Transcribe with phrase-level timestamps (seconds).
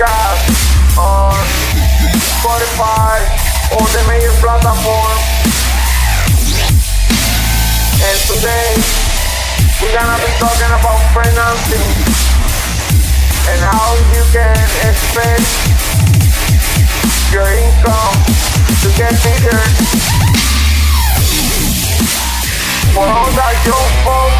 [0.00, 1.36] on
[2.40, 3.20] Spotify
[3.76, 5.18] or the major platform.
[8.00, 8.80] And today
[9.82, 11.84] we're gonna be talking about financing
[13.52, 14.56] and how you can
[14.88, 15.44] expect
[17.32, 18.16] your income
[18.80, 19.60] to get bigger.
[22.94, 24.39] For all that young folks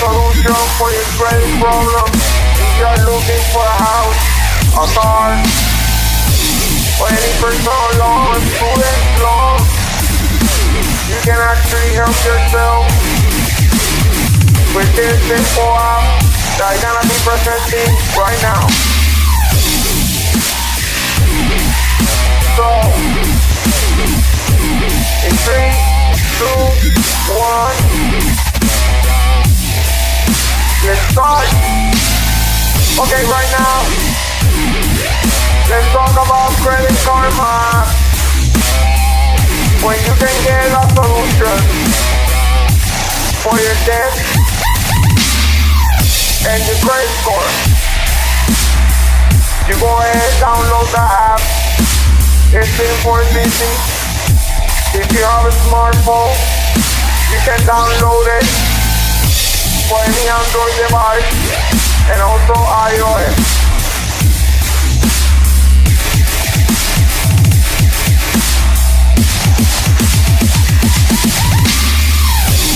[0.00, 2.10] solution for your credit problem.
[2.58, 4.20] If you are looking for a house,
[4.74, 5.30] a car,
[7.00, 9.58] or any personal loan, student loan,
[11.08, 12.84] you can actually help yourself
[14.74, 16.04] with this simple app
[16.58, 18.64] that I'm gonna be presenting right now.
[22.56, 22.66] So,
[25.26, 25.72] in three,
[26.38, 26.60] two,
[27.36, 28.05] one.
[31.26, 31.50] Let's.
[33.02, 33.82] Okay, right now,
[35.66, 37.82] let's talk about credit karma.
[39.82, 41.58] When you can get a solution
[43.42, 44.14] for your debt
[46.46, 47.50] and your credit score.
[49.66, 51.42] You go ahead, download the app.
[52.54, 53.74] It's and easy.
[54.94, 56.38] If you have a smartphone,
[57.34, 58.75] you can download it
[59.88, 61.22] Android device
[62.10, 63.36] and also iOS.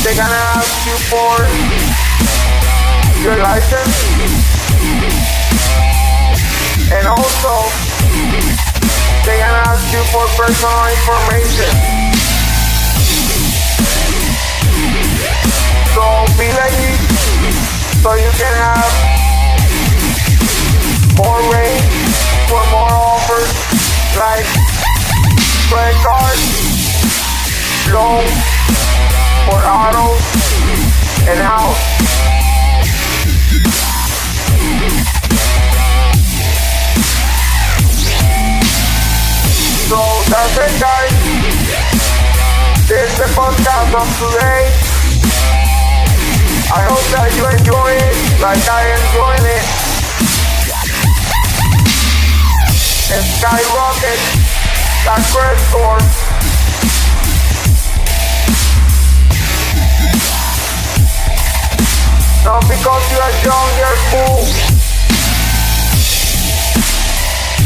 [0.05, 1.35] They're gonna ask you for
[3.23, 3.97] your license
[6.93, 7.71] and also
[9.25, 12.11] they're gonna ask you for personal information.
[16.01, 16.97] So be ready
[18.01, 18.93] so you can have
[21.21, 21.85] more rain
[22.49, 23.53] for more offers
[24.17, 24.49] like
[25.69, 26.45] credit cards,
[27.93, 28.33] loans
[29.45, 30.25] for autos
[31.29, 31.85] and house.
[39.85, 40.01] So
[40.33, 41.13] that's it guys.
[42.89, 44.81] This is the podcast of today.
[46.73, 49.91] I hope that you enjoy it like I enjoy it.
[63.43, 63.71] Young.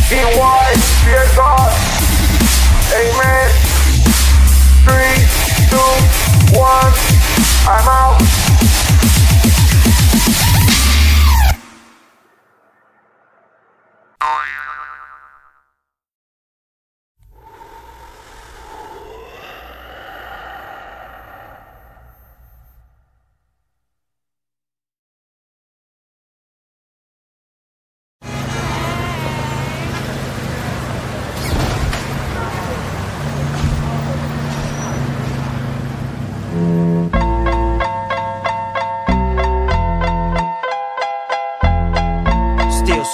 [0.09, 1.73] Be wise, fear God.
[2.95, 3.51] Amen.
[4.85, 5.27] Three,
[5.71, 6.93] two, one.
[7.67, 8.74] I'm out.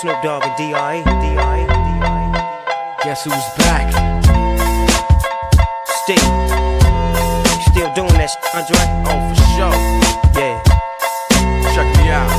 [0.01, 1.05] Snoop Dogg and D.I.
[1.05, 1.59] D.I.
[1.69, 2.97] D.I.
[3.05, 3.85] Guess who's back?
[6.01, 6.25] Still.
[7.69, 8.81] Still doing that shit, Andre?
[9.05, 9.77] Oh, for sure.
[10.41, 10.57] Yeah.
[11.77, 12.33] Check me out.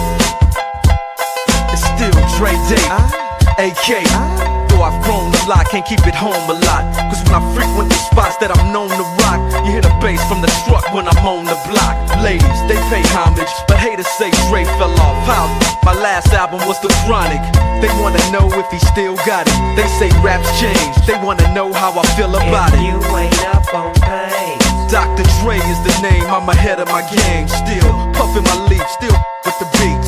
[1.70, 2.82] It's still Dre Day.
[2.90, 4.10] Uh, AK.
[4.10, 6.82] Uh, Though I've grown a lot, can't keep it home a lot.
[7.14, 10.26] Cause when I frequent the spots that I'm known to rock, you hear the bass
[10.26, 11.94] from the truck when I'm on the block.
[12.26, 15.30] Ladies, they pay homage, but haters say Dre fell off.
[15.30, 15.61] How?
[15.92, 17.44] My last album was The Chronic.
[17.84, 19.76] They wanna know if he still got it.
[19.76, 20.96] They say raps change.
[21.06, 22.88] They wanna know how I feel about if it.
[22.88, 24.56] You ain't up on pain.
[24.88, 25.28] Dr.
[25.44, 27.46] Dre is the name, I'm ahead of my game.
[27.50, 30.08] Still puffin' my leaf, still with the beats.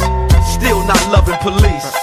[0.56, 2.03] Still not loving police.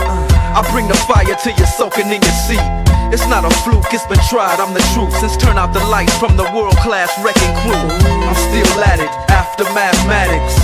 [0.51, 2.63] I bring the fire till you're soaking in your seat.
[3.11, 5.11] It's not a fluke, it's been tried, I'm the truth.
[5.19, 9.11] Since turn out the lights from the World Class Wreckin' Cru, I'm still at it
[9.31, 10.55] after mathematics.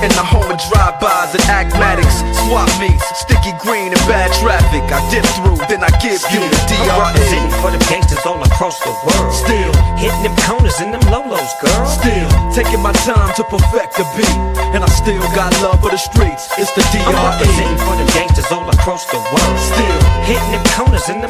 [0.00, 4.80] In the home of drive-bys and AK-matics, swap meets, sticky green and bad traffic.
[4.88, 7.04] I dip through, then I give you the I'm DRE.
[7.04, 9.32] representing for the gangsters all across the world.
[9.36, 11.84] Still, Hitting them corners and them lolos, girl.
[11.84, 14.38] still taking my time to perfect the beat,
[14.74, 16.50] and I still got love for the streets.
[16.58, 19.58] It's the I'm representing for them gangsters all across the world.
[19.58, 20.00] Still.
[20.26, 21.29] Hitting them corners and them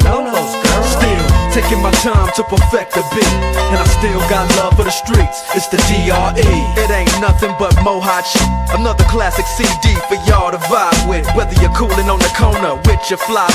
[1.61, 3.35] taking my time to perfect the beat,
[3.69, 5.43] and I still got love for the streets.
[5.53, 6.57] It's the DRE.
[6.81, 8.47] It ain't nothing but mohawk shit.
[8.73, 11.27] Another classic CD for y'all to vibe with.
[11.35, 13.49] Whether you're cooling on the corner with your fly,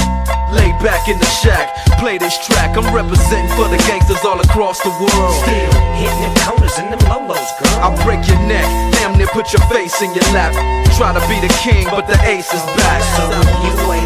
[0.52, 2.76] lay back in the shack, play this track.
[2.76, 5.34] I'm representing for the gangsters all across the world.
[5.42, 5.72] Still.
[5.98, 7.76] Hitting them corners and them lolos, girl.
[7.82, 10.54] I'll break your neck, damn near put your face in your lap.
[10.96, 13.02] Try to be the king, but the ace is back.
[13.16, 13.24] So
[13.66, 14.05] you ain't up on things.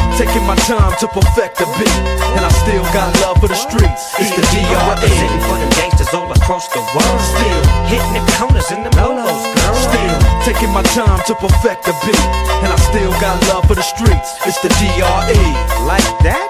[0.21, 1.97] taking my time to perfect the beat,
[2.37, 4.13] and I still got love for the streets.
[4.21, 4.77] It's the DRE.
[4.93, 7.21] representing for them gangsters all across the world.
[7.33, 9.75] Still, Hitting them corners and them lolos, girl.
[9.81, 12.25] still taking my time to perfect the beat,
[12.61, 14.37] and I still got love for the streets.
[14.45, 15.41] It's the DRE.
[15.89, 16.49] Like that?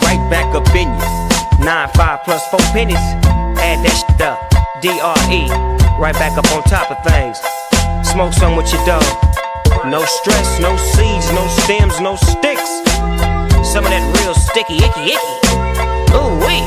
[0.00, 1.06] Right back up in you.
[1.60, 3.04] Nine, five plus four pennies.
[3.60, 4.40] Add that shit up.
[4.80, 5.42] DRE.
[6.00, 7.36] Right back up on top of things.
[8.08, 9.04] Smoke some with your dog.
[9.84, 12.85] No stress, no seeds, no stems, no sticks.
[13.64, 16.16] Some of that real sticky, icky, icky.
[16.16, 16.64] Ooh, wee.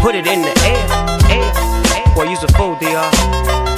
[0.00, 0.84] Put it in the air,
[1.30, 1.52] air,
[1.96, 2.14] air.
[2.14, 3.71] Boy, use a fool, DR.